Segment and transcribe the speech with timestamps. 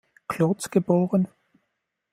[0.27, 0.89] Klotz geb.